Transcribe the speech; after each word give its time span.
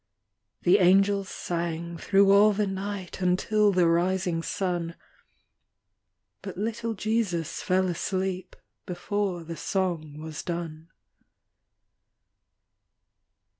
The 0.63 0.79
angels 0.79 1.29
sang 1.29 1.95
thro' 1.95 2.31
all 2.31 2.53
the 2.53 2.65
night 2.65 3.21
Until 3.21 3.71
the 3.71 3.87
rising 3.87 4.41
sun, 4.41 4.95
But 6.41 6.57
little 6.57 6.95
Jesus 6.95 7.61
fell 7.61 7.87
asleep 7.87 8.55
Before 8.87 9.43
the 9.43 9.55
song 9.57 10.17
was 10.19 10.41
done. 10.41 10.89